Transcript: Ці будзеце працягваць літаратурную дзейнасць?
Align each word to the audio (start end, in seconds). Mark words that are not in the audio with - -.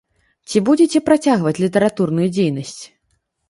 Ці 0.49 0.61
будзеце 0.69 1.03
працягваць 1.11 1.55
літаратурную 1.67 2.27
дзейнасць? 2.35 2.77